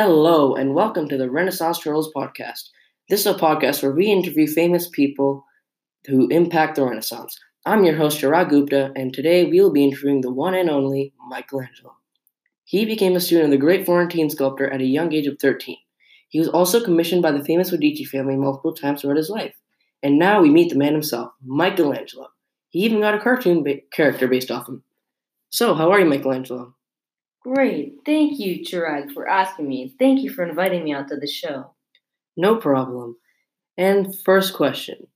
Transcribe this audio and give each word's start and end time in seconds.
Hello, 0.00 0.54
and 0.54 0.76
welcome 0.76 1.08
to 1.08 1.16
the 1.16 1.28
Renaissance 1.28 1.80
Turtles 1.80 2.12
podcast. 2.14 2.68
This 3.08 3.18
is 3.18 3.26
a 3.26 3.34
podcast 3.34 3.82
where 3.82 3.90
we 3.90 4.06
interview 4.06 4.46
famous 4.46 4.88
people 4.88 5.44
who 6.06 6.28
impact 6.28 6.76
the 6.76 6.84
Renaissance. 6.84 7.36
I'm 7.66 7.82
your 7.82 7.96
host, 7.96 8.20
Chirag 8.20 8.48
Gupta, 8.48 8.92
and 8.94 9.12
today 9.12 9.46
we 9.46 9.60
will 9.60 9.72
be 9.72 9.82
interviewing 9.82 10.20
the 10.20 10.30
one 10.30 10.54
and 10.54 10.70
only 10.70 11.14
Michelangelo. 11.28 11.96
He 12.62 12.84
became 12.84 13.16
a 13.16 13.20
student 13.20 13.46
of 13.46 13.50
the 13.50 13.56
great 13.56 13.86
Florentine 13.86 14.30
sculptor 14.30 14.70
at 14.70 14.80
a 14.80 14.84
young 14.84 15.12
age 15.12 15.26
of 15.26 15.36
13. 15.40 15.76
He 16.28 16.38
was 16.38 16.46
also 16.46 16.80
commissioned 16.80 17.22
by 17.22 17.32
the 17.32 17.44
famous 17.44 17.72
Medici 17.72 18.04
family 18.04 18.36
multiple 18.36 18.74
times 18.74 19.00
throughout 19.00 19.16
his 19.16 19.30
life. 19.30 19.56
And 20.00 20.16
now 20.16 20.40
we 20.40 20.48
meet 20.48 20.70
the 20.70 20.78
man 20.78 20.92
himself, 20.92 21.32
Michelangelo. 21.44 22.28
He 22.68 22.84
even 22.84 23.00
got 23.00 23.16
a 23.16 23.18
cartoon 23.18 23.64
ba- 23.64 23.80
character 23.90 24.28
based 24.28 24.52
off 24.52 24.68
him. 24.68 24.84
So, 25.50 25.74
how 25.74 25.90
are 25.90 25.98
you, 25.98 26.06
Michelangelo? 26.06 26.76
Great. 27.54 27.94
Thank 28.04 28.38
you, 28.38 28.62
Chirag, 28.62 29.12
for 29.12 29.26
asking 29.26 29.68
me. 29.68 29.94
Thank 29.98 30.20
you 30.20 30.30
for 30.30 30.44
inviting 30.44 30.84
me 30.84 30.92
onto 30.92 31.18
the 31.18 31.26
show. 31.26 31.70
No 32.36 32.56
problem. 32.56 33.16
And 33.78 34.14
first 34.24 34.52
question 34.52 35.06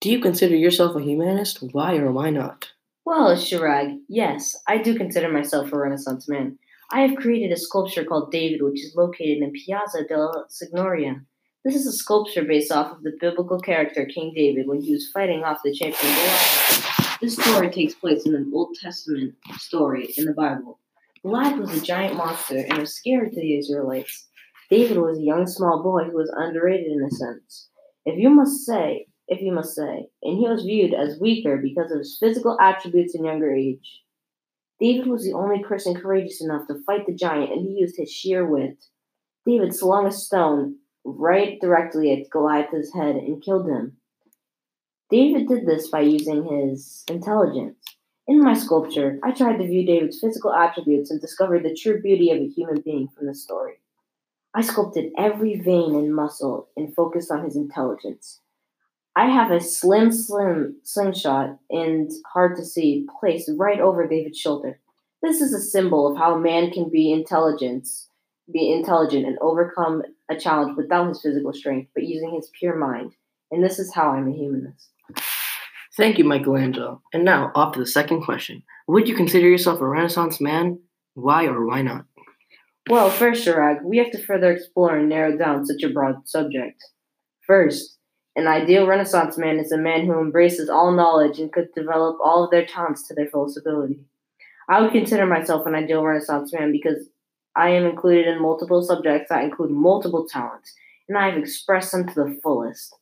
Do 0.00 0.10
you 0.10 0.20
consider 0.20 0.54
yourself 0.54 0.94
a 0.94 1.02
humanist? 1.02 1.58
Why 1.72 1.96
or 1.96 2.12
why 2.12 2.30
not? 2.30 2.70
Well, 3.04 3.34
Chirag, 3.34 3.98
yes, 4.08 4.54
I 4.68 4.78
do 4.78 4.96
consider 4.96 5.28
myself 5.28 5.72
a 5.72 5.78
Renaissance 5.78 6.28
man. 6.28 6.56
I 6.92 7.00
have 7.00 7.16
created 7.16 7.50
a 7.50 7.56
sculpture 7.56 8.04
called 8.04 8.30
David, 8.30 8.62
which 8.62 8.80
is 8.80 8.94
located 8.94 9.38
in 9.42 9.50
Piazza 9.50 10.04
della 10.04 10.44
Signoria. 10.48 11.24
This 11.64 11.74
is 11.74 11.86
a 11.86 11.92
sculpture 11.92 12.44
based 12.44 12.70
off 12.70 12.92
of 12.92 13.02
the 13.02 13.16
biblical 13.20 13.58
character 13.60 14.04
King 14.04 14.32
David 14.36 14.68
when 14.68 14.80
he 14.80 14.92
was 14.92 15.10
fighting 15.12 15.42
off 15.42 15.58
the 15.64 15.74
champion 15.74 16.14
Goliath. 16.14 17.18
This 17.20 17.36
story 17.36 17.70
takes 17.70 17.94
place 17.94 18.24
in 18.24 18.36
an 18.36 18.52
Old 18.54 18.76
Testament 18.80 19.34
story 19.58 20.12
in 20.16 20.26
the 20.26 20.32
Bible. 20.32 20.78
Goliath 21.22 21.58
was 21.58 21.76
a 21.76 21.84
giant 21.84 22.16
monster 22.16 22.58
and 22.58 22.78
was 22.78 22.96
scary 22.96 23.30
to 23.30 23.40
the 23.40 23.56
Israelites. 23.56 24.28
David 24.68 24.98
was 24.98 25.18
a 25.18 25.22
young 25.22 25.46
small 25.46 25.82
boy 25.82 26.04
who 26.04 26.16
was 26.16 26.32
underrated 26.36 26.90
in 26.90 27.04
a 27.04 27.10
sense. 27.10 27.68
If 28.04 28.18
you 28.18 28.28
must 28.30 28.66
say, 28.66 29.06
if 29.28 29.40
you 29.40 29.52
must 29.52 29.74
say, 29.74 30.08
and 30.22 30.38
he 30.38 30.48
was 30.48 30.64
viewed 30.64 30.94
as 30.94 31.20
weaker 31.20 31.58
because 31.58 31.92
of 31.92 31.98
his 31.98 32.16
physical 32.18 32.58
attributes 32.60 33.14
and 33.14 33.24
younger 33.24 33.54
age. 33.54 34.02
David 34.80 35.06
was 35.06 35.22
the 35.22 35.34
only 35.34 35.62
person 35.62 35.94
courageous 35.94 36.42
enough 36.42 36.66
to 36.66 36.82
fight 36.84 37.06
the 37.06 37.14
giant, 37.14 37.52
and 37.52 37.68
he 37.68 37.78
used 37.78 37.96
his 37.96 38.10
sheer 38.10 38.44
wit. 38.44 38.84
David 39.46 39.74
slung 39.74 40.06
a 40.06 40.10
stone 40.10 40.76
right 41.04 41.60
directly 41.60 42.12
at 42.12 42.30
Goliath's 42.30 42.92
head 42.92 43.14
and 43.14 43.42
killed 43.42 43.68
him. 43.68 43.96
David 45.08 45.46
did 45.46 45.66
this 45.66 45.88
by 45.88 46.00
using 46.00 46.44
his 46.44 47.04
intelligence. 47.08 47.76
In 48.28 48.40
my 48.40 48.54
sculpture, 48.54 49.18
I 49.24 49.32
tried 49.32 49.56
to 49.56 49.66
view 49.66 49.84
David's 49.84 50.20
physical 50.20 50.52
attributes 50.52 51.10
and 51.10 51.20
discover 51.20 51.58
the 51.58 51.74
true 51.74 52.00
beauty 52.00 52.30
of 52.30 52.38
a 52.38 52.48
human 52.48 52.80
being 52.80 53.08
from 53.08 53.26
the 53.26 53.34
story. 53.34 53.80
I 54.54 54.60
sculpted 54.60 55.12
every 55.18 55.56
vein 55.58 55.96
and 55.96 56.14
muscle 56.14 56.68
and 56.76 56.94
focused 56.94 57.32
on 57.32 57.44
his 57.44 57.56
intelligence. 57.56 58.40
I 59.16 59.26
have 59.26 59.50
a 59.50 59.60
slim, 59.60 60.12
slim 60.12 60.76
slingshot 60.84 61.58
and 61.68 62.10
hard 62.32 62.56
to 62.56 62.64
see 62.64 63.06
placed 63.20 63.50
right 63.58 63.80
over 63.80 64.06
David's 64.06 64.38
shoulder. 64.38 64.78
This 65.20 65.40
is 65.40 65.52
a 65.52 65.60
symbol 65.60 66.10
of 66.10 66.16
how 66.16 66.34
a 66.34 66.40
man 66.40 66.70
can 66.70 66.90
be 66.90 67.12
intelligent, 67.12 67.88
be 68.52 68.72
intelligent 68.72 69.26
and 69.26 69.38
overcome 69.40 70.02
a 70.30 70.36
challenge 70.36 70.76
without 70.76 71.08
his 71.08 71.20
physical 71.20 71.52
strength, 71.52 71.90
but 71.94 72.04
using 72.04 72.34
his 72.34 72.50
pure 72.58 72.76
mind. 72.76 73.14
And 73.50 73.64
this 73.64 73.78
is 73.78 73.92
how 73.92 74.10
I'm 74.10 74.28
a 74.28 74.32
humanist. 74.32 74.90
Thank 75.96 76.18
you, 76.18 76.24
Michelangelo. 76.24 77.02
And 77.12 77.24
now, 77.24 77.52
off 77.54 77.74
to 77.74 77.80
the 77.80 77.86
second 77.86 78.22
question 78.22 78.62
Would 78.88 79.08
you 79.08 79.14
consider 79.14 79.48
yourself 79.48 79.80
a 79.80 79.86
Renaissance 79.86 80.40
man? 80.40 80.80
Why 81.14 81.46
or 81.46 81.66
why 81.66 81.82
not? 81.82 82.06
Well, 82.88 83.10
first, 83.10 83.46
Chirag, 83.46 83.82
we 83.84 83.98
have 83.98 84.10
to 84.12 84.18
further 84.18 84.50
explore 84.50 84.96
and 84.96 85.08
narrow 85.08 85.36
down 85.36 85.66
such 85.66 85.82
a 85.82 85.90
broad 85.90 86.26
subject. 86.26 86.82
First, 87.46 87.98
an 88.34 88.46
ideal 88.46 88.86
Renaissance 88.86 89.36
man 89.36 89.58
is 89.58 89.72
a 89.72 89.78
man 89.78 90.06
who 90.06 90.18
embraces 90.18 90.70
all 90.70 90.90
knowledge 90.92 91.38
and 91.38 91.52
could 91.52 91.68
develop 91.74 92.16
all 92.24 92.44
of 92.44 92.50
their 92.50 92.64
talents 92.64 93.06
to 93.06 93.14
their 93.14 93.28
fullest 93.28 93.58
ability. 93.58 94.00
I 94.68 94.80
would 94.80 94.92
consider 94.92 95.26
myself 95.26 95.66
an 95.66 95.74
ideal 95.74 96.02
Renaissance 96.02 96.52
man 96.52 96.72
because 96.72 97.08
I 97.54 97.68
am 97.70 97.84
included 97.84 98.26
in 98.26 98.40
multiple 98.40 98.82
subjects 98.82 99.28
that 99.28 99.44
include 99.44 99.70
multiple 99.70 100.26
talents, 100.26 100.72
and 101.08 101.18
I 101.18 101.28
have 101.28 101.38
expressed 101.38 101.92
them 101.92 102.08
to 102.08 102.14
the 102.14 102.40
fullest. 102.42 102.96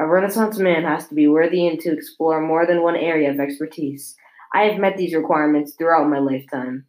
A 0.00 0.06
Renaissance 0.06 0.58
man 0.58 0.84
has 0.84 1.08
to 1.08 1.14
be 1.14 1.26
worthy 1.26 1.66
and 1.66 1.80
to 1.80 1.92
explore 1.92 2.40
more 2.40 2.64
than 2.66 2.82
one 2.82 2.94
area 2.94 3.30
of 3.30 3.40
expertise. 3.40 4.14
I 4.54 4.62
have 4.64 4.78
met 4.80 4.96
these 4.96 5.14
requirements 5.14 5.74
throughout 5.74 6.08
my 6.08 6.20
lifetime. 6.20 6.86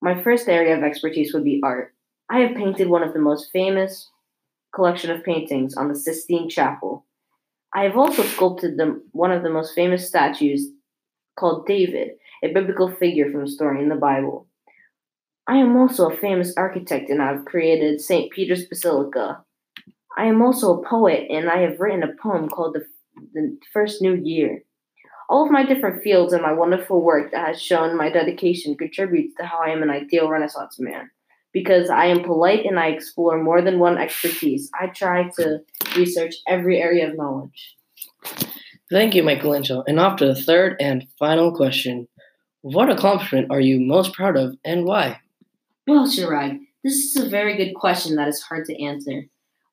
My 0.00 0.22
first 0.22 0.48
area 0.48 0.76
of 0.76 0.84
expertise 0.84 1.34
would 1.34 1.42
be 1.42 1.60
art. 1.64 1.94
I 2.30 2.38
have 2.40 2.56
painted 2.56 2.88
one 2.88 3.02
of 3.02 3.12
the 3.12 3.18
most 3.18 3.50
famous 3.52 4.08
collection 4.72 5.10
of 5.10 5.24
paintings 5.24 5.74
on 5.76 5.88
the 5.88 5.96
Sistine 5.96 6.48
Chapel. 6.48 7.04
I 7.74 7.82
have 7.82 7.96
also 7.96 8.22
sculpted 8.22 8.76
the, 8.76 9.02
one 9.10 9.32
of 9.32 9.42
the 9.42 9.50
most 9.50 9.74
famous 9.74 10.06
statues 10.06 10.68
called 11.36 11.66
David, 11.66 12.12
a 12.44 12.52
biblical 12.52 12.88
figure 12.88 13.32
from 13.32 13.42
a 13.42 13.48
story 13.48 13.82
in 13.82 13.88
the 13.88 13.96
Bible. 13.96 14.46
I 15.48 15.56
am 15.56 15.76
also 15.76 16.08
a 16.08 16.16
famous 16.16 16.54
architect 16.56 17.10
and 17.10 17.20
I've 17.20 17.46
created 17.46 18.00
St. 18.00 18.30
Peter's 18.30 18.66
Basilica. 18.66 19.44
I 20.18 20.24
am 20.24 20.42
also 20.42 20.74
a 20.74 20.84
poet 20.84 21.28
and 21.30 21.48
I 21.48 21.58
have 21.58 21.78
written 21.78 22.02
a 22.02 22.12
poem 22.20 22.48
called 22.48 22.74
The, 22.74 22.84
the 23.34 23.56
First 23.72 24.02
New 24.02 24.14
Year. 24.14 24.64
All 25.30 25.44
of 25.44 25.52
my 25.52 25.64
different 25.64 26.02
fields 26.02 26.32
and 26.32 26.42
my 26.42 26.52
wonderful 26.52 27.02
work 27.02 27.30
that 27.30 27.46
has 27.46 27.62
shown 27.62 27.96
my 27.96 28.10
dedication 28.10 28.76
contributes 28.76 29.36
to 29.36 29.46
how 29.46 29.60
I 29.64 29.68
am 29.68 29.84
an 29.84 29.90
ideal 29.90 30.28
Renaissance 30.28 30.80
man. 30.80 31.08
Because 31.52 31.88
I 31.88 32.06
am 32.06 32.24
polite 32.24 32.64
and 32.66 32.80
I 32.80 32.88
explore 32.88 33.40
more 33.40 33.62
than 33.62 33.78
one 33.78 33.96
expertise, 33.96 34.68
I 34.78 34.88
try 34.88 35.30
to 35.38 35.60
research 35.96 36.34
every 36.48 36.80
area 36.80 37.08
of 37.08 37.16
knowledge. 37.16 37.76
Thank 38.90 39.14
you, 39.14 39.22
Michelangelo. 39.22 39.84
And 39.86 40.00
off 40.00 40.16
to 40.18 40.26
the 40.26 40.34
third 40.34 40.76
and 40.80 41.06
final 41.16 41.54
question 41.54 42.08
What 42.62 42.90
accomplishment 42.90 43.52
are 43.52 43.60
you 43.60 43.78
most 43.78 44.14
proud 44.14 44.36
of 44.36 44.56
and 44.64 44.84
why? 44.84 45.20
Well, 45.86 46.08
Chirag, 46.08 46.58
this 46.82 46.94
is 46.94 47.16
a 47.16 47.28
very 47.28 47.56
good 47.56 47.74
question 47.74 48.16
that 48.16 48.26
is 48.26 48.42
hard 48.42 48.66
to 48.66 48.82
answer. 48.82 49.28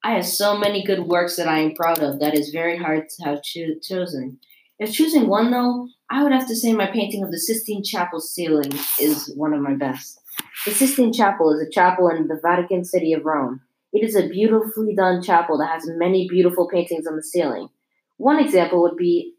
I 0.05 0.11
have 0.11 0.27
so 0.27 0.55
many 0.55 0.83
good 0.83 1.07
works 1.07 1.35
that 1.37 1.47
I 1.47 1.57
am 1.57 1.73
proud 1.73 1.97
of 2.03 2.19
that 2.19 2.35
is 2.35 2.51
very 2.51 2.77
hard 2.77 3.09
to 3.09 3.23
have 3.23 3.41
cho- 3.41 3.79
chosen. 3.81 4.37
If 4.77 4.93
choosing 4.93 5.27
one, 5.27 5.49
though, 5.49 5.87
I 6.11 6.21
would 6.21 6.31
have 6.31 6.47
to 6.49 6.55
say 6.55 6.73
my 6.73 6.85
painting 6.85 7.23
of 7.23 7.31
the 7.31 7.39
Sistine 7.39 7.83
Chapel 7.83 8.19
ceiling 8.19 8.71
is 9.01 9.33
one 9.35 9.51
of 9.51 9.61
my 9.61 9.73
best. 9.73 10.21
The 10.63 10.73
Sistine 10.73 11.11
Chapel 11.11 11.51
is 11.55 11.67
a 11.67 11.71
chapel 11.71 12.07
in 12.09 12.27
the 12.27 12.39
Vatican 12.39 12.85
City 12.85 13.13
of 13.13 13.25
Rome. 13.25 13.61
It 13.93 14.07
is 14.07 14.15
a 14.15 14.29
beautifully 14.29 14.93
done 14.93 15.23
chapel 15.23 15.57
that 15.57 15.71
has 15.71 15.87
many 15.87 16.27
beautiful 16.29 16.67
paintings 16.67 17.07
on 17.07 17.15
the 17.15 17.23
ceiling. 17.23 17.69
One 18.17 18.39
example 18.39 18.83
would 18.83 18.97
be 18.97 19.33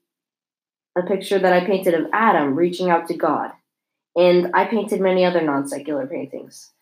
a 0.99 1.03
picture 1.03 1.39
that 1.39 1.53
I 1.53 1.65
painted 1.65 1.95
of 1.95 2.07
Adam 2.13 2.57
reaching 2.57 2.91
out 2.91 3.07
to 3.07 3.17
God, 3.17 3.53
and 4.17 4.51
I 4.53 4.65
painted 4.65 5.01
many 5.01 5.25
other 5.25 5.43
non 5.43 5.69
secular 5.69 6.09
paintings. 6.09 6.73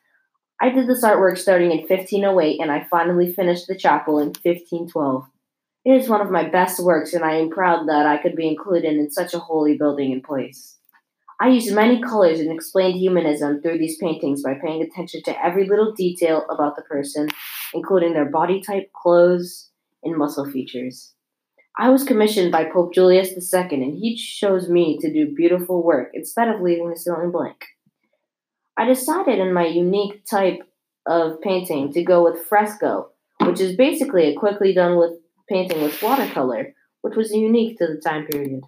I 0.65 0.71
did 0.71 0.87
this 0.87 1.05
artwork 1.05 1.37
starting 1.37 1.73
in 1.73 1.81
1508 1.81 2.59
and 2.59 2.73
I 2.73 2.87
finally 2.91 3.31
finished 3.31 3.67
the 3.67 3.77
chapel 3.77 4.19
in 4.19 4.29
1512. 4.29 5.27
It 5.85 5.91
is 5.91 6.09
one 6.09 6.23
of 6.23 6.31
my 6.31 6.49
best 6.49 6.83
works, 6.83 7.13
and 7.13 7.23
I 7.23 7.35
am 7.35 7.51
proud 7.51 7.87
that 7.87 8.07
I 8.07 8.17
could 8.17 8.35
be 8.35 8.49
included 8.49 8.95
in 8.95 9.11
such 9.11 9.35
a 9.35 9.39
holy 9.39 9.77
building 9.77 10.11
and 10.11 10.25
place. 10.25 10.79
I 11.39 11.49
used 11.49 11.75
many 11.75 12.01
colors 12.01 12.41
and 12.41 12.51
explained 12.51 12.99
humanism 12.99 13.61
through 13.61 13.77
these 13.77 13.99
paintings 13.99 14.43
by 14.43 14.55
paying 14.55 14.81
attention 14.81 15.23
to 15.25 15.45
every 15.45 15.69
little 15.69 15.93
detail 15.93 16.47
about 16.49 16.77
the 16.77 16.83
person, 16.83 17.29
including 17.75 18.15
their 18.15 18.31
body 18.31 18.63
type, 18.63 18.91
clothes, 18.95 19.69
and 20.03 20.17
muscle 20.17 20.51
features. 20.51 21.13
I 21.79 21.91
was 21.91 22.05
commissioned 22.05 22.53
by 22.53 22.65
Pope 22.65 22.95
Julius 22.95 23.33
II, 23.33 23.83
and 23.83 23.99
he 23.99 24.17
chose 24.17 24.71
me 24.71 24.97
to 25.03 25.13
do 25.13 25.35
beautiful 25.35 25.83
work 25.83 26.09
instead 26.15 26.49
of 26.49 26.63
leaving 26.63 26.89
the 26.89 26.97
ceiling 26.97 27.33
blank. 27.33 27.67
I 28.77 28.87
decided 28.87 29.39
in 29.39 29.53
my 29.53 29.67
unique 29.67 30.27
type 30.29 30.69
of 31.07 31.41
painting 31.41 31.93
to 31.93 32.03
go 32.03 32.25
with 32.25 32.45
fresco, 32.45 33.11
which 33.45 33.61
is 33.61 33.77
basically 33.77 34.25
a 34.25 34.35
quickly 34.35 34.75
done 34.75 34.97
with 34.97 35.13
painting 35.49 35.81
with 35.81 36.03
watercolor, 36.03 36.75
which 37.03 37.15
was 37.15 37.31
unique 37.33 37.79
to 37.79 37.87
the 37.87 38.01
time 38.05 38.27
period. 38.27 38.63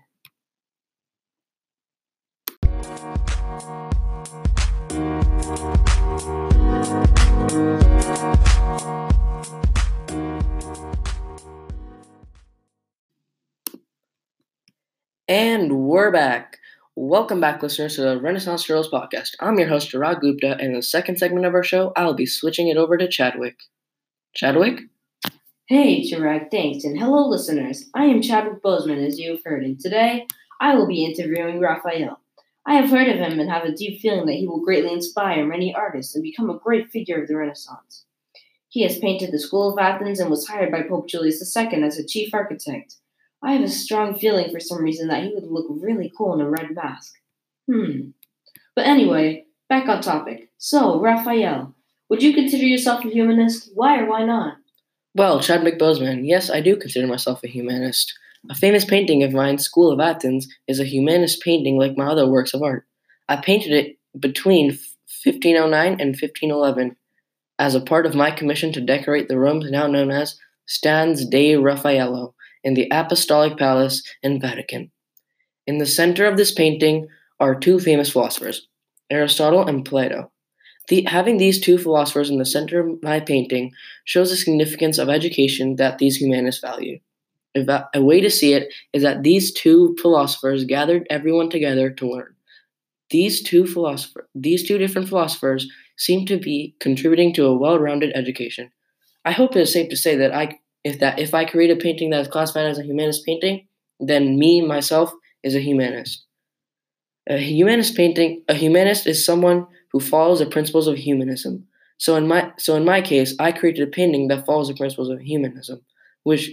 And 15.26 15.88
we're 15.88 16.12
back. 16.12 16.60
Welcome 16.98 17.42
back, 17.42 17.62
listeners, 17.62 17.96
to 17.96 18.00
the 18.00 18.18
Renaissance 18.18 18.66
Girls 18.66 18.88
podcast. 18.88 19.32
I'm 19.40 19.58
your 19.58 19.68
host, 19.68 19.92
Chirag 19.92 20.22
Gupta, 20.22 20.52
and 20.52 20.68
in 20.68 20.72
the 20.72 20.82
second 20.82 21.18
segment 21.18 21.44
of 21.44 21.52
our 21.52 21.62
show, 21.62 21.92
I'll 21.94 22.14
be 22.14 22.24
switching 22.24 22.68
it 22.68 22.78
over 22.78 22.96
to 22.96 23.06
Chadwick. 23.06 23.58
Chadwick? 24.34 24.80
Hey, 25.66 26.10
Chirag, 26.10 26.50
thanks, 26.50 26.84
and 26.84 26.98
hello, 26.98 27.28
listeners. 27.28 27.84
I 27.92 28.06
am 28.06 28.22
Chadwick 28.22 28.62
Boseman, 28.62 29.06
as 29.06 29.18
you 29.18 29.32
have 29.32 29.44
heard, 29.44 29.62
and 29.62 29.78
today 29.78 30.26
I 30.58 30.74
will 30.74 30.86
be 30.86 31.04
interviewing 31.04 31.60
Raphael. 31.60 32.18
I 32.64 32.76
have 32.76 32.88
heard 32.88 33.10
of 33.10 33.18
him 33.18 33.40
and 33.40 33.50
have 33.50 33.64
a 33.64 33.76
deep 33.76 34.00
feeling 34.00 34.24
that 34.24 34.36
he 34.36 34.48
will 34.48 34.64
greatly 34.64 34.94
inspire 34.94 35.44
many 35.44 35.74
artists 35.74 36.14
and 36.14 36.22
become 36.22 36.48
a 36.48 36.58
great 36.58 36.90
figure 36.90 37.20
of 37.20 37.28
the 37.28 37.36
Renaissance. 37.36 38.06
He 38.70 38.80
has 38.84 38.98
painted 38.98 39.32
the 39.32 39.38
School 39.38 39.70
of 39.70 39.78
Athens 39.78 40.18
and 40.18 40.30
was 40.30 40.48
hired 40.48 40.72
by 40.72 40.80
Pope 40.80 41.10
Julius 41.10 41.54
II 41.54 41.82
as 41.82 41.98
a 41.98 42.06
chief 42.06 42.32
architect. 42.32 42.94
I 43.46 43.52
have 43.52 43.62
a 43.62 43.68
strong 43.68 44.18
feeling 44.18 44.50
for 44.50 44.58
some 44.58 44.82
reason 44.82 45.06
that 45.06 45.22
he 45.22 45.32
would 45.32 45.46
look 45.46 45.66
really 45.70 46.12
cool 46.18 46.34
in 46.34 46.40
a 46.40 46.50
red 46.50 46.74
mask. 46.74 47.12
Hmm. 47.70 48.10
But 48.74 48.86
anyway, 48.86 49.44
back 49.68 49.88
on 49.88 50.02
topic. 50.02 50.50
So, 50.58 51.00
Raphael, 51.00 51.72
would 52.08 52.24
you 52.24 52.34
consider 52.34 52.64
yourself 52.64 53.04
a 53.04 53.08
humanist? 53.08 53.70
Why 53.72 54.00
or 54.00 54.06
why 54.06 54.24
not? 54.24 54.56
Well, 55.14 55.38
Chadwick 55.38 55.78
Boseman, 55.78 56.26
yes, 56.26 56.50
I 56.50 56.60
do 56.60 56.76
consider 56.76 57.06
myself 57.06 57.44
a 57.44 57.48
humanist. 57.48 58.12
A 58.50 58.54
famous 58.54 58.84
painting 58.84 59.22
of 59.22 59.32
mine, 59.32 59.58
School 59.58 59.92
of 59.92 60.00
Athens, 60.00 60.48
is 60.66 60.80
a 60.80 60.84
humanist 60.84 61.40
painting 61.40 61.78
like 61.78 61.96
my 61.96 62.06
other 62.08 62.28
works 62.28 62.52
of 62.52 62.64
art. 62.64 62.84
I 63.28 63.36
painted 63.36 63.72
it 63.72 63.96
between 64.18 64.70
1509 65.24 65.92
and 65.92 66.16
1511 66.16 66.96
as 67.60 67.76
a 67.76 67.80
part 67.80 68.06
of 68.06 68.14
my 68.16 68.32
commission 68.32 68.72
to 68.72 68.80
decorate 68.80 69.28
the 69.28 69.38
rooms 69.38 69.70
now 69.70 69.86
known 69.86 70.10
as 70.10 70.36
Stanze 70.68 71.30
di 71.30 71.54
Raffaello 71.54 72.34
in 72.66 72.74
the 72.74 72.88
Apostolic 72.90 73.56
Palace 73.56 74.02
in 74.24 74.40
Vatican. 74.40 74.90
In 75.68 75.78
the 75.78 75.86
center 75.86 76.26
of 76.26 76.36
this 76.36 76.50
painting 76.52 77.06
are 77.38 77.54
two 77.54 77.78
famous 77.78 78.10
philosophers, 78.10 78.66
Aristotle 79.08 79.64
and 79.64 79.84
Plato. 79.84 80.32
The, 80.88 81.02
having 81.02 81.36
these 81.36 81.60
two 81.60 81.78
philosophers 81.78 82.28
in 82.28 82.38
the 82.38 82.44
center 82.44 82.80
of 82.80 83.02
my 83.04 83.20
painting 83.20 83.70
shows 84.04 84.30
the 84.30 84.36
significance 84.36 84.98
of 84.98 85.08
education 85.08 85.76
that 85.76 85.98
these 85.98 86.16
humanists 86.16 86.60
value. 86.60 86.98
A, 87.54 87.84
a 87.94 88.02
way 88.02 88.20
to 88.20 88.30
see 88.30 88.52
it 88.52 88.74
is 88.92 89.04
that 89.04 89.22
these 89.22 89.52
two 89.52 89.96
philosophers 90.02 90.64
gathered 90.64 91.06
everyone 91.08 91.50
together 91.50 91.88
to 91.90 92.10
learn. 92.10 92.34
These 93.10 93.44
two 93.44 93.68
philosophers, 93.68 94.26
these 94.34 94.66
two 94.66 94.76
different 94.76 95.08
philosophers, 95.08 95.68
seem 95.96 96.26
to 96.26 96.36
be 96.36 96.74
contributing 96.80 97.32
to 97.34 97.46
a 97.46 97.56
well-rounded 97.56 98.10
education. 98.16 98.72
I 99.24 99.30
hope 99.30 99.54
it 99.54 99.60
is 99.60 99.72
safe 99.72 99.88
to 99.90 99.96
say 99.96 100.16
that 100.16 100.34
I, 100.34 100.58
if 100.86 101.00
that 101.00 101.18
if 101.18 101.34
I 101.34 101.44
create 101.44 101.72
a 101.72 101.82
painting 101.84 102.10
that 102.10 102.20
is 102.20 102.28
classified 102.28 102.66
as 102.66 102.78
a 102.78 102.84
humanist 102.84 103.26
painting, 103.26 103.66
then 103.98 104.38
me 104.38 104.64
myself 104.64 105.12
is 105.42 105.56
a 105.56 105.60
humanist. 105.60 106.24
A 107.28 107.38
humanist 107.38 107.96
painting, 107.96 108.44
a 108.48 108.54
humanist 108.54 109.04
is 109.08 109.24
someone 109.24 109.66
who 109.90 109.98
follows 109.98 110.38
the 110.38 110.46
principles 110.46 110.86
of 110.86 110.96
humanism. 110.96 111.66
So 111.98 112.14
in 112.14 112.28
my 112.28 112.52
so 112.56 112.76
in 112.76 112.84
my 112.84 113.00
case, 113.00 113.34
I 113.40 113.50
created 113.50 113.88
a 113.88 113.90
painting 113.90 114.28
that 114.28 114.46
follows 114.46 114.68
the 114.68 114.76
principles 114.76 115.08
of 115.08 115.18
humanism, 115.18 115.80
which 116.22 116.50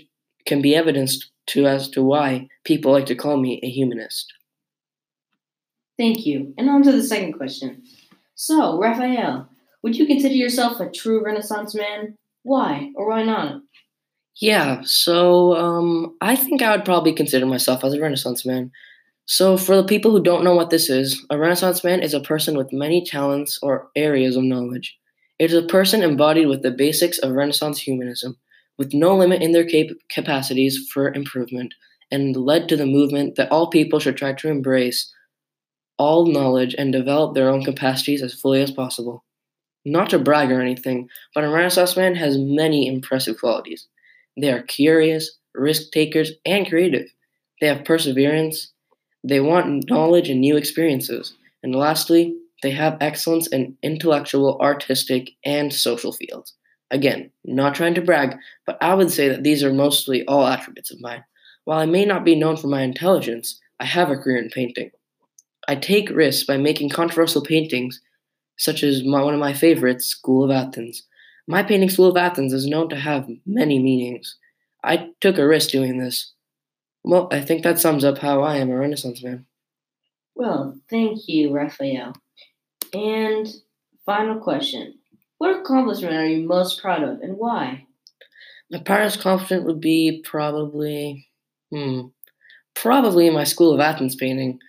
can 0.48 0.64
be 0.64 0.76
evidenced 0.76 1.32
to 1.52 1.68
as 1.68 1.88
to 1.90 2.02
why 2.02 2.48
people 2.64 2.92
like 2.92 3.06
to 3.08 3.16
call 3.16 3.38
me 3.38 3.60
a 3.62 3.70
humanist. 3.70 4.34
Thank 5.96 6.26
you. 6.26 6.56
And 6.58 6.72
on 6.72 6.82
to 6.84 6.92
the 6.92 7.04
second 7.04 7.34
question. 7.34 7.84
So, 8.34 8.80
Raphael, 8.80 9.48
would 9.84 9.96
you 9.96 10.08
consider 10.08 10.34
yourself 10.34 10.80
a 10.80 10.90
true 10.90 11.24
Renaissance 11.24 11.76
man? 11.76 12.18
Why 12.42 12.90
or 12.96 13.10
why 13.10 13.22
not? 13.22 13.62
Yeah, 14.42 14.82
so 14.84 15.56
um, 15.56 16.16
I 16.22 16.36
think 16.36 16.62
I 16.62 16.76
would 16.76 16.86
probably 16.86 17.14
consider 17.14 17.46
myself 17.46 17.84
as 17.84 17.94
a 17.94 18.02
Renaissance 18.02 18.46
man. 18.46 18.72
So, 19.26 19.58
for 19.58 19.76
the 19.76 19.86
people 19.86 20.12
who 20.12 20.24
don't 20.24 20.44
know 20.44 20.56
what 20.56 20.70
this 20.72 20.90
is, 20.90 21.26
a 21.30 21.38
Renaissance 21.38 21.84
man 21.84 22.02
is 22.02 22.14
a 22.14 22.22
person 22.22 22.58
with 22.58 22.74
many 22.74 23.06
talents 23.06 23.60
or 23.64 23.90
areas 23.96 24.36
of 24.38 24.44
knowledge. 24.44 24.98
It 25.40 25.52
is 25.52 25.58
a 25.64 25.68
person 25.68 26.04
embodied 26.04 26.48
with 26.48 26.64
the 26.64 26.72
basics 26.72 27.20
of 27.20 27.34
Renaissance 27.34 27.80
humanism, 27.80 28.38
with 28.78 28.94
no 28.94 29.16
limit 29.18 29.42
in 29.42 29.52
their 29.54 29.66
cap- 29.66 29.96
capacities 30.10 30.90
for 30.94 31.14
improvement, 31.14 31.74
and 32.12 32.36
led 32.36 32.70
to 32.70 32.78
the 32.78 32.86
movement 32.88 33.36
that 33.36 33.52
all 33.52 33.70
people 33.70 34.00
should 34.00 34.18
try 34.18 34.34
to 34.34 34.50
embrace 34.50 35.14
all 35.98 36.28
knowledge 36.28 36.76
and 36.78 36.94
develop 36.94 37.36
their 37.36 37.50
own 37.50 37.64
capacities 37.64 38.22
as 38.24 38.34
fully 38.34 38.62
as 38.62 38.72
possible. 38.72 39.26
Not 39.86 40.10
to 40.12 40.20
brag 40.20 40.52
or 40.52 40.62
anything, 40.62 41.10
but 41.36 41.44
a 41.46 41.50
Renaissance 41.50 41.98
man 41.98 42.16
has 42.16 42.38
many 42.38 42.88
impressive 42.88 43.40
qualities. 43.40 43.88
They 44.38 44.52
are 44.52 44.62
curious, 44.64 45.38
risk 45.54 45.92
takers, 45.92 46.32
and 46.46 46.68
creative. 46.68 47.08
They 47.62 47.68
have 47.68 47.86
perseverance, 47.86 48.72
they 49.24 49.40
want 49.40 49.90
knowledge 49.90 50.30
and 50.30 50.42
new 50.42 50.58
experiences. 50.58 51.34
And 51.62 51.76
lastly, 51.76 52.36
they 52.62 52.72
have 52.72 52.98
excellence 53.00 53.48
in 53.48 53.78
intellectual, 53.82 54.60
artistic, 54.60 55.32
and 55.46 55.74
social 55.74 56.12
fields. 56.12 56.54
Again, 56.92 57.32
not 57.44 57.74
trying 57.74 57.96
to 57.96 58.02
brag, 58.02 58.36
but 58.66 58.78
I 58.82 58.94
would 58.94 59.12
say 59.12 59.30
that 59.30 59.44
these 59.44 59.64
are 59.64 59.74
mostly 59.74 60.26
all 60.26 60.46
attributes 60.46 60.92
of 60.92 61.02
mine. 61.02 61.24
While 61.64 61.80
I 61.80 61.86
may 61.86 62.06
not 62.06 62.26
be 62.26 62.36
known 62.36 62.58
for 62.58 62.68
my 62.68 62.82
intelligence, 62.82 63.60
I 63.80 63.86
have 63.86 64.12
a 64.12 64.18
career 64.18 64.38
in 64.38 64.50
painting. 64.50 64.92
I 65.68 65.76
take 65.76 66.10
risks 66.10 66.46
by 66.46 66.58
making 66.58 66.90
controversial 66.90 67.42
paintings, 67.42 68.02
such 68.58 68.84
as 68.84 69.04
my, 69.04 69.22
one 69.22 69.34
of 69.34 69.40
my 69.40 69.54
favorites, 69.54 70.06
School 70.06 70.44
of 70.44 70.52
Athens. 70.52 71.04
My 71.48 71.64
painting, 71.64 71.90
School 71.90 72.08
of 72.08 72.18
Athens, 72.18 72.54
is 72.54 72.68
known 72.68 72.90
to 72.90 72.96
have 72.96 73.30
many 73.46 73.80
meanings. 73.80 74.38
I 74.84 75.10
took 75.20 75.38
a 75.38 75.48
risk 75.48 75.72
doing 75.72 75.98
this. 75.98 76.34
Well, 77.04 77.28
I 77.32 77.42
think 77.42 77.64
that 77.64 77.80
sums 77.80 78.06
up 78.06 78.20
how 78.20 78.42
I 78.42 78.58
am 78.58 78.70
a 78.70 78.78
Renaissance 78.78 79.24
man. 79.24 79.46
Well, 80.36 80.80
thank 80.90 81.28
you, 81.28 81.54
Raphael. 81.54 82.14
And 82.94 83.48
final 84.06 84.40
question 84.40 84.96
What 85.38 85.60
accomplishment 85.60 86.16
are 86.16 86.26
you 86.26 86.48
most 86.48 86.82
proud 86.82 87.04
of 87.04 87.22
and 87.22 87.38
why? 87.38 87.88
My 88.72 88.80
proudest 88.80 89.18
accomplishment 89.18 89.66
would 89.66 89.82
be 89.82 90.22
probably, 90.24 91.28
hmm, 91.72 92.08
probably 92.74 93.30
my 93.30 93.44
School 93.44 93.74
of 93.74 93.80
Athens 93.80 94.16
painting. 94.16 94.60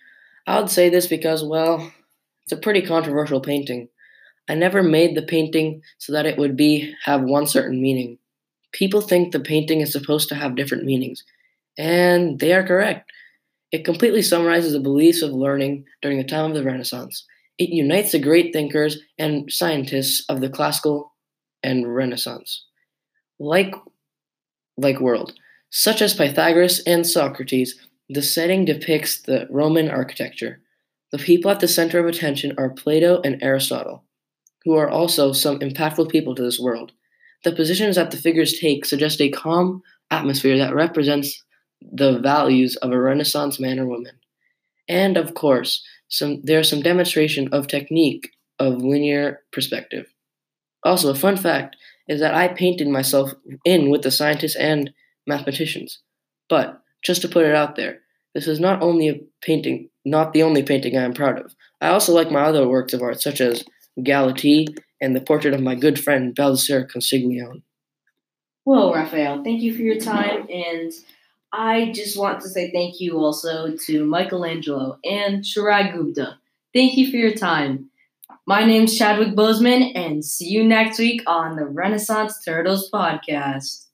I 0.45 0.59
would 0.59 0.69
say 0.69 0.89
this 0.89 1.07
because, 1.07 1.43
well, 1.43 1.91
it's 2.43 2.51
a 2.51 2.57
pretty 2.57 2.81
controversial 2.81 3.39
painting. 3.39 3.89
I 4.47 4.55
never 4.55 4.83
made 4.83 5.15
the 5.15 5.21
painting 5.21 5.81
so 5.97 6.13
that 6.13 6.25
it 6.25 6.37
would 6.37 6.55
be 6.55 6.93
have 7.03 7.21
one 7.21 7.47
certain 7.47 7.81
meaning. 7.81 8.19
People 8.71 9.01
think 9.01 9.31
the 9.31 9.39
painting 9.39 9.81
is 9.81 9.91
supposed 9.91 10.29
to 10.29 10.35
have 10.35 10.55
different 10.55 10.83
meanings, 10.83 11.23
and 11.77 12.39
they 12.39 12.53
are 12.53 12.65
correct. 12.65 13.11
It 13.71 13.85
completely 13.85 14.21
summarizes 14.21 14.73
the 14.73 14.79
beliefs 14.79 15.21
of 15.21 15.31
learning 15.31 15.85
during 16.01 16.17
the 16.17 16.23
time 16.23 16.51
of 16.51 16.55
the 16.55 16.63
Renaissance. 16.63 17.25
It 17.57 17.69
unites 17.69 18.11
the 18.11 18.19
great 18.19 18.53
thinkers 18.53 18.99
and 19.17 19.51
scientists 19.51 20.23
of 20.29 20.41
the 20.41 20.49
classical 20.49 21.13
and 21.61 21.93
Renaissance, 21.93 22.65
like 23.39 23.73
like 24.77 24.99
world, 24.99 25.33
such 25.69 26.01
as 26.01 26.13
Pythagoras 26.13 26.81
and 26.85 27.05
Socrates, 27.05 27.75
the 28.07 28.21
setting 28.21 28.63
depicts 28.63 29.21
the 29.21 29.45
Roman 29.49 29.89
architecture. 29.89 30.61
The 31.11 31.17
people 31.17 31.51
at 31.51 31.59
the 31.59 31.67
center 31.67 31.99
of 31.99 32.05
attention 32.05 32.53
are 32.57 32.69
Plato 32.69 33.19
and 33.23 33.41
Aristotle, 33.41 34.04
who 34.65 34.75
are 34.75 34.89
also 34.89 35.31
some 35.31 35.59
impactful 35.59 36.09
people 36.09 36.35
to 36.35 36.43
this 36.43 36.59
world. 36.59 36.91
The 37.43 37.51
positions 37.51 37.95
that 37.95 38.11
the 38.11 38.17
figures 38.17 38.59
take 38.59 38.85
suggest 38.85 39.21
a 39.21 39.29
calm 39.29 39.83
atmosphere 40.11 40.57
that 40.57 40.73
represents 40.73 41.43
the 41.81 42.19
values 42.19 42.75
of 42.77 42.91
a 42.91 42.99
Renaissance 42.99 43.59
man 43.59 43.79
or 43.79 43.85
woman. 43.85 44.19
And 44.89 45.17
of 45.17 45.35
course, 45.35 45.83
some, 46.09 46.41
there's 46.43 46.69
some 46.69 46.81
demonstration 46.81 47.49
of 47.51 47.67
technique 47.67 48.31
of 48.59 48.81
linear 48.81 49.41
perspective. 49.51 50.07
Also, 50.83 51.11
a 51.11 51.15
fun 51.15 51.37
fact 51.37 51.75
is 52.07 52.19
that 52.19 52.33
I 52.33 52.47
painted 52.47 52.87
myself 52.87 53.33
in 53.63 53.89
with 53.89 54.03
the 54.03 54.11
scientists 54.11 54.55
and 54.55 54.91
mathematicians. 55.27 55.99
But 56.49 56.81
just 57.03 57.21
to 57.23 57.27
put 57.27 57.45
it 57.45 57.55
out 57.55 57.75
there, 57.75 57.99
this 58.33 58.47
is 58.47 58.59
not 58.59 58.81
only 58.81 59.09
a 59.09 59.19
painting, 59.41 59.89
not 60.03 60.33
the 60.33 60.43
only 60.43 60.61
painting 60.61 60.97
I 60.97 61.03
am 61.03 61.13
proud 61.13 61.39
of. 61.39 61.55
I 61.81 61.87
also 61.87 62.13
like 62.13 62.31
my 62.31 62.41
other 62.41 62.67
works 62.67 62.93
of 62.93 63.01
art, 63.01 63.21
such 63.21 63.41
as 63.41 63.63
Galatea 63.99 64.67
and 65.01 65.15
the 65.15 65.21
portrait 65.21 65.53
of 65.53 65.61
my 65.61 65.75
good 65.75 65.99
friend 65.99 66.35
Baldassare 66.35 66.89
Castiglione. 66.89 67.61
Well, 68.65 68.93
Raphael, 68.93 69.43
thank 69.43 69.61
you 69.61 69.75
for 69.75 69.81
your 69.81 69.99
time, 69.99 70.47
and 70.49 70.91
I 71.53 71.91
just 71.93 72.17
want 72.17 72.41
to 72.41 72.49
say 72.49 72.71
thank 72.71 72.99
you 72.99 73.17
also 73.17 73.75
to 73.85 74.05
Michelangelo 74.05 74.97
and 75.05 75.43
Chirag 75.43 75.93
Gupta. 75.93 76.39
Thank 76.73 76.97
you 76.97 77.11
for 77.11 77.17
your 77.17 77.33
time. 77.33 77.89
My 78.47 78.65
name's 78.65 78.97
Chadwick 78.97 79.35
Boseman, 79.35 79.91
and 79.95 80.25
see 80.25 80.47
you 80.47 80.63
next 80.63 80.99
week 80.99 81.21
on 81.27 81.55
the 81.55 81.65
Renaissance 81.65 82.43
Turtles 82.43 82.89
podcast. 82.91 83.84